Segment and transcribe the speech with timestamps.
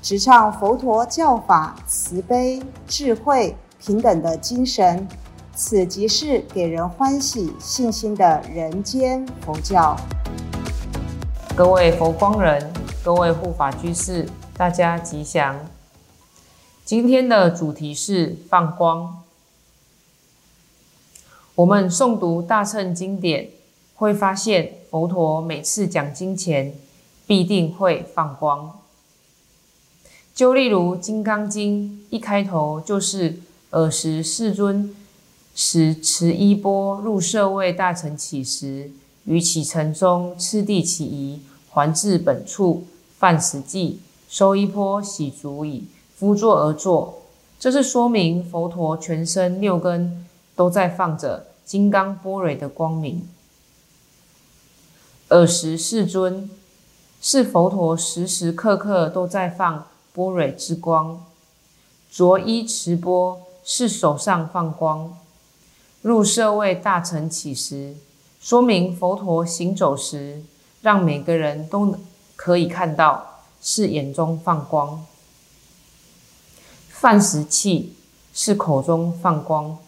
[0.00, 5.06] 直唱佛陀教法慈悲、智慧、平等的精神。
[5.54, 9.96] 此即是给人欢喜、信心的人间佛教。
[11.56, 12.72] 各位佛光人，
[13.02, 15.58] 各位护法居士，大家吉祥。
[16.84, 19.24] 今天的主题是放光。
[21.56, 23.48] 我们诵读大乘经典，
[23.96, 26.72] 会发现佛陀每次讲经前
[27.26, 28.78] 必定会放光。
[30.38, 34.94] 就例如《金刚经》一开头就是尔时世尊
[35.52, 38.88] 使持衣钵入舍卫大臣起时，
[39.24, 42.84] 于启程中次第起仪，还至本处，
[43.18, 47.22] 饭食际，收衣钵，洗足矣，敷坐而坐。
[47.58, 51.48] 这是说明佛陀全身六根都在放着。
[51.64, 53.26] 金刚波蕊的光明，
[55.30, 56.48] 尔时世尊
[57.20, 59.84] 是佛陀时时刻刻都在放
[60.18, 61.24] 波蕊之光，
[62.10, 65.16] 着衣持钵是手上放光，
[66.02, 67.94] 入舍为大乘起时，
[68.40, 70.42] 说明佛陀行走时，
[70.82, 71.94] 让每个人都
[72.34, 75.06] 可以看到，是眼中放光，
[76.88, 77.94] 饭食器
[78.34, 79.78] 是口中放光，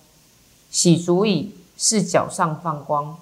[0.70, 1.56] 洗足矣。
[1.82, 3.16] 是脚上放光，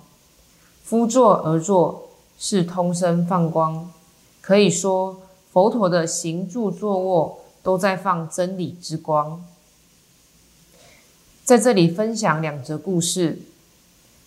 [0.82, 2.08] 敷坐而坐
[2.40, 3.88] 是通身放光。
[4.40, 5.16] 可以说，
[5.52, 9.44] 佛陀的行住坐卧都在放真理之光。
[11.44, 13.40] 在这里分享两则故事。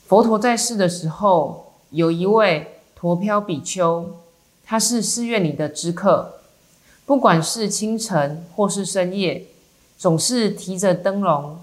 [0.07, 4.17] 佛陀在世的时候，有一位陀飘比丘，
[4.65, 6.41] 他是寺院里的知客，
[7.05, 9.45] 不管是清晨或是深夜，
[9.97, 11.59] 总是提着灯笼，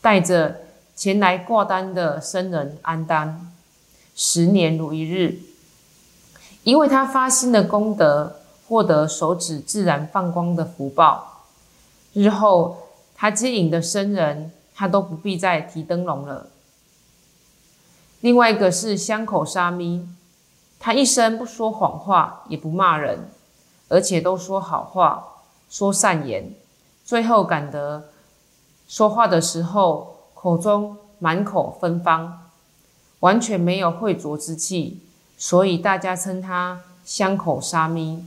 [0.00, 0.60] 带着。
[0.98, 3.52] 前来挂单的僧人安丹，
[4.16, 5.38] 十年如一日，
[6.64, 8.37] 因为他发心的功德，
[8.68, 11.44] 获得手指自然放光的福报。
[12.12, 16.48] 日后他接引的僧人，他都不必再提灯笼了。
[18.20, 20.06] 另外一个是香口沙弥，
[20.78, 23.30] 他一生不说谎话，也不骂人，
[23.88, 25.24] 而且都说好话，
[25.70, 26.54] 说善言，
[27.04, 28.10] 最后感得
[28.86, 30.14] 说话的时候。
[30.40, 32.48] 口中满口芬芳，
[33.18, 35.02] 完全没有秽浊之气，
[35.36, 38.24] 所以大家称他香口沙弥。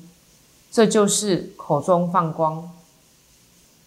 [0.72, 2.72] 这就是口中放光。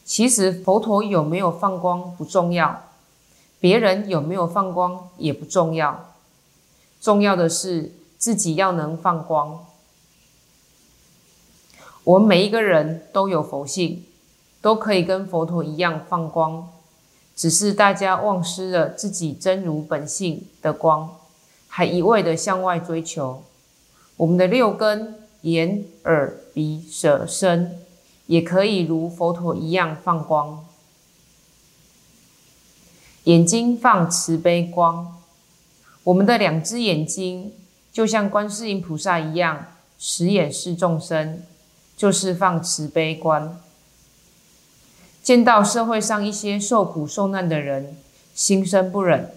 [0.04, 2.82] 其实佛陀有没有放光不重要，
[3.58, 6.12] 别人有没有放光也不重要，
[7.00, 9.64] 重要的是自己要能放光。
[12.04, 14.04] 我们每一个人都有佛性，
[14.60, 16.68] 都可以跟佛陀一样放光。
[17.34, 21.16] 只是大家忘失了自己真如本性的光，
[21.66, 23.42] 还一味的向外追求。
[24.18, 27.78] 我们的六根眼、耳、鼻、舌、身，
[28.26, 30.64] 也可以如佛陀一样放光。
[33.24, 35.20] 眼睛放慈悲光，
[36.04, 37.52] 我们的两只眼睛
[37.92, 39.66] 就像观世音菩萨一样，
[39.98, 41.42] 慈眼视众生，
[41.94, 43.60] 就是放慈悲观。
[45.22, 47.98] 见到社会上一些受苦受难的人，
[48.34, 49.30] 心生不忍，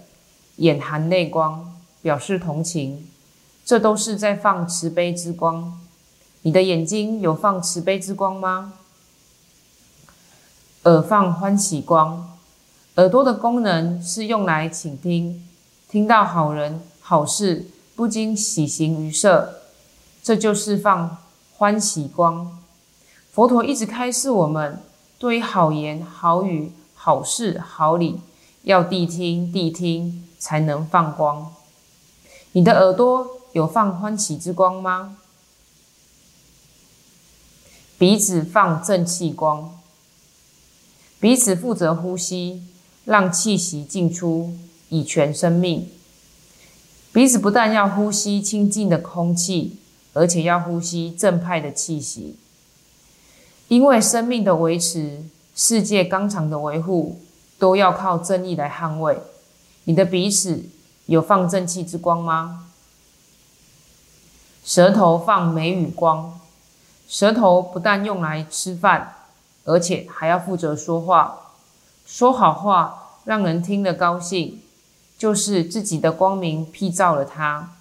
[0.57, 3.09] 眼含泪光，表示同情，
[3.65, 5.81] 这都是在放慈悲之光。
[6.47, 8.71] 你的眼睛有放慈悲之光吗？
[10.83, 12.37] 耳放欢喜光，
[12.95, 15.45] 耳朵的功能是用来倾听，
[15.89, 17.65] 听到好人好事，
[17.97, 19.55] 不禁喜形于色，
[20.23, 21.17] 这就是放
[21.57, 22.57] 欢喜光。
[23.33, 24.81] 佛陀一直开示我们。
[25.19, 28.21] 对于好言好语、好事好礼，
[28.63, 31.53] 要谛听谛听，才能放光。
[32.53, 35.17] 你的耳朵有放欢喜之光吗？
[37.97, 39.79] 鼻子放正气光，
[41.19, 42.61] 鼻子负责呼吸，
[43.05, 44.55] 让气息进出，
[44.89, 45.89] 以全生命。
[47.11, 49.77] 鼻子不但要呼吸清净的空气，
[50.13, 52.35] 而且要呼吸正派的气息。
[53.67, 55.23] 因为生命的维持、
[55.55, 57.19] 世界纲常的维护，
[57.57, 59.17] 都要靠正义来捍卫。
[59.85, 60.65] 你的鼻子
[61.07, 62.67] 有放正气之光吗？
[64.63, 66.39] 舌头放美语光，
[67.07, 69.15] 舌头不但用来吃饭，
[69.63, 71.53] 而且还要负责说话，
[72.05, 74.61] 说好话让人听了高兴，
[75.17, 77.71] 就是自己的光明辟照了他。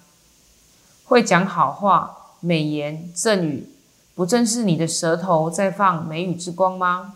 [1.05, 3.69] 会讲好话、美言、赠语，
[4.15, 7.15] 不正是你的舌头在放美语之光吗？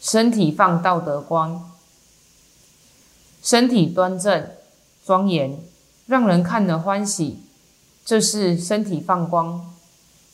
[0.00, 1.70] 身体放道德光，
[3.42, 4.50] 身体端正、
[5.04, 5.58] 庄严，
[6.06, 7.42] 让人看了欢喜，
[8.04, 9.73] 这是身体放光。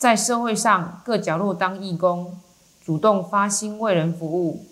[0.00, 2.38] 在社会上各角落当义工，
[2.82, 4.64] 主动发心为人服务，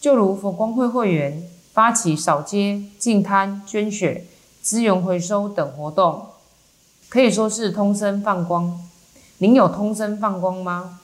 [0.00, 1.42] 就如佛光会会员
[1.72, 4.24] 发起扫街、净滩、捐血、
[4.62, 6.26] 资源回收等活动，
[7.08, 8.80] 可以说是通身放光。
[9.38, 11.00] 您有通身放光吗？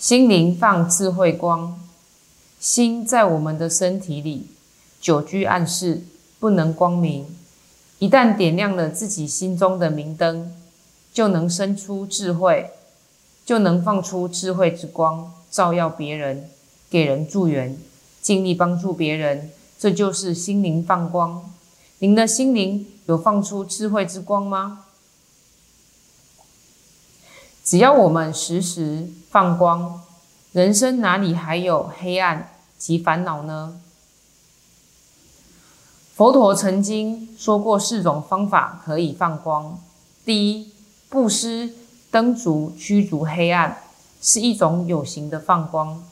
[0.00, 1.78] 心灵放智慧光，
[2.58, 4.48] 心在我们的身体里
[5.00, 6.02] 久居暗室，
[6.40, 7.24] 不能光明。
[8.00, 10.56] 一旦点亮了自己心中的明灯。
[11.12, 12.70] 就能生出智慧，
[13.44, 16.50] 就能放出智慧之光，照耀别人，
[16.88, 17.76] 给人助缘，
[18.22, 21.52] 尽力帮助别人，这就是心灵放光。
[21.98, 24.86] 您的心灵有放出智慧之光吗？
[27.64, 30.00] 只要我们时时放光，
[30.52, 33.80] 人生哪里还有黑暗及烦恼呢？
[36.14, 39.80] 佛陀曾经说过四种方法可以放光，
[40.24, 40.72] 第一。
[41.10, 41.74] 布施
[42.12, 43.78] 灯烛驱逐黑暗，
[44.22, 46.04] 是一种有形的放光。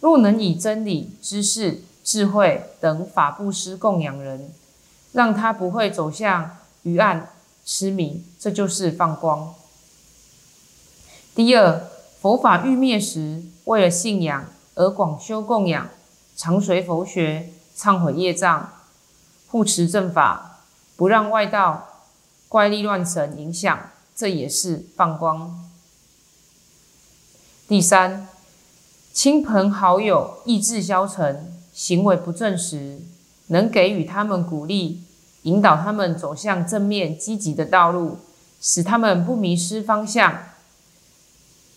[0.00, 4.52] 若能以真理、知识、智慧等法布施供养人，
[5.12, 7.30] 让他不会走向愚暗
[7.64, 9.54] 失迷，这就是放光。
[11.32, 11.84] 第二，
[12.20, 15.88] 佛法欲灭时，为了信仰而广修供养，
[16.36, 18.72] 常随佛学，忏悔业障，
[19.46, 20.62] 护持正法，
[20.96, 21.86] 不让外道
[22.48, 23.78] 怪力乱神影响。
[24.16, 25.68] 这也是放光。
[27.68, 28.28] 第三，
[29.12, 33.00] 亲朋好友意志消沉、行为不正时，
[33.48, 35.02] 能给予他们鼓励，
[35.42, 38.18] 引导他们走向正面积极的道路，
[38.58, 40.44] 使他们不迷失方向。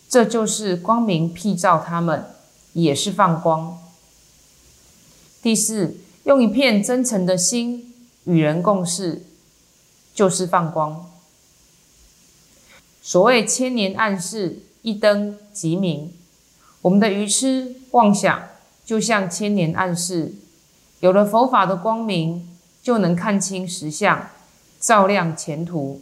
[0.08, 2.26] 这就是光明辟照他们，
[2.72, 3.78] 也是放光。
[5.42, 7.94] 第四，用一片真诚的心
[8.24, 9.26] 与人共事，
[10.14, 11.09] 就是放光。
[13.02, 16.14] 所谓千年暗示，一灯即明。
[16.82, 18.42] 我们的愚痴妄想，
[18.86, 20.34] 就像千年暗示。
[21.00, 22.48] 有了佛法的光明，
[22.84, 24.30] 就能看清实相，
[24.80, 26.02] 照亮前途。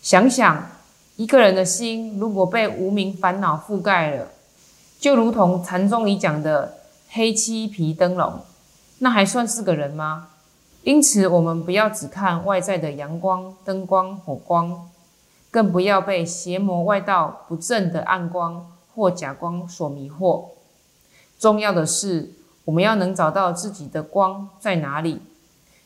[0.00, 0.70] 想想
[1.16, 4.28] 一个人的心，如果被无名烦恼覆盖了，
[4.98, 6.78] 就如同禅宗里讲的
[7.10, 8.40] 黑漆皮灯笼，
[8.98, 10.28] 那还算是个人吗？
[10.84, 14.88] 因此，我们不要只看外在的阳光、灯光、火光。
[15.52, 20.46] 更不要被邪魔外道不正的暗光或假光所迷惑。
[21.38, 22.30] 重要的是，
[22.64, 25.20] 我们要能找到自己的光在哪里，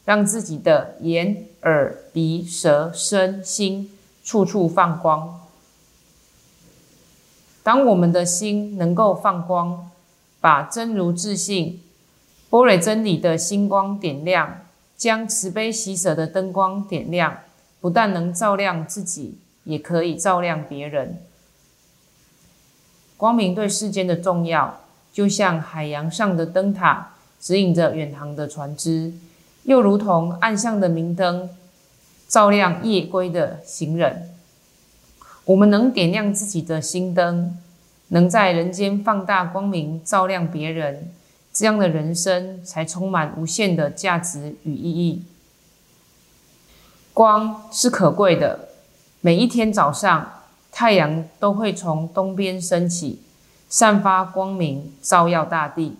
[0.04, 3.90] 让自己的眼、耳、鼻、舌、身、心
[4.22, 5.40] 处处放光。
[7.64, 9.90] 当我们的心能够放光，
[10.40, 11.82] 把真如自信、
[12.48, 14.60] 波蕊真理的星光点亮，
[14.96, 17.38] 将慈悲喜舍的灯光点亮，
[17.80, 19.40] 不但能照亮自己。
[19.66, 21.18] 也可以照亮别人。
[23.18, 24.80] 光明对世间的重要，
[25.12, 29.12] 就像海洋上的灯塔，指引着远航的船只；
[29.64, 31.50] 又如同岸上的明灯，
[32.28, 34.30] 照亮夜归的行人。
[35.46, 37.56] 我们能点亮自己的心灯，
[38.08, 41.10] 能在人间放大光明，照亮别人，
[41.52, 45.22] 这样的人生才充满无限的价值与意义。
[47.14, 48.65] 光是可贵的。
[49.26, 53.22] 每一天早上，太阳都会从东边升起，
[53.68, 55.96] 散发光明，照耀大地。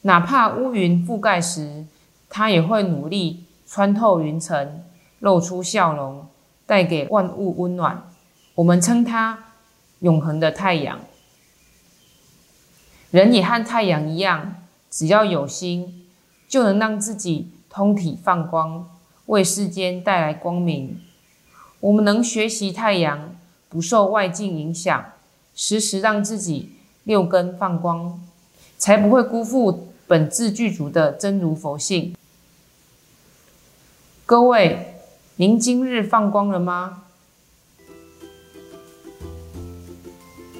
[0.00, 1.84] 哪怕乌云覆盖时，
[2.30, 4.82] 它也会努力穿透云层，
[5.18, 6.26] 露出笑容，
[6.64, 8.02] 带给万物温暖。
[8.54, 9.38] 我们称它
[9.98, 10.98] 永恒的太阳。
[13.10, 14.54] 人也和太阳一样，
[14.88, 16.06] 只要有心，
[16.48, 18.88] 就能让自己通体放光，
[19.26, 20.98] 为世间带来光明。
[21.80, 23.36] 我们能学习太阳，
[23.68, 25.04] 不受外境影响，
[25.54, 26.72] 时时让自己
[27.04, 28.20] 六根放光，
[28.76, 32.16] 才不会辜负本自具足的真如佛性。
[34.26, 34.94] 各位，
[35.36, 37.04] 您今日放光了吗？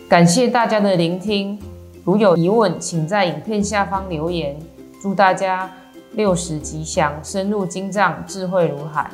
[0.08, 1.58] 感谢大家的聆听，
[2.04, 4.56] 如有疑问，请在影片下方留言。
[5.02, 5.76] 祝大家
[6.12, 9.10] 六十吉祥，深入经藏，智慧如海。